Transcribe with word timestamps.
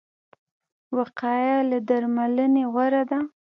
وقایه 0.97 1.57
له 1.69 1.77
درملنې 1.89 2.63
غوره 2.73 3.03
ده 3.09 3.19